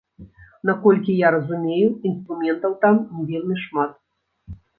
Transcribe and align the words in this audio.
Наколькі 0.69 1.17
я 1.17 1.29
разумею, 1.35 1.89
інструментаў 2.13 2.71
там 2.87 2.95
не 3.19 3.23
вельмі 3.29 3.55
шмат. 3.67 3.91